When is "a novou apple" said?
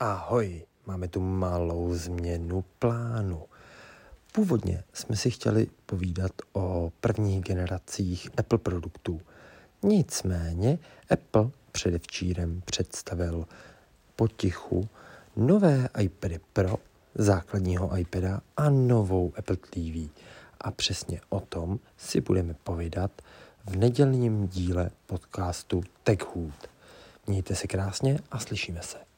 18.56-19.56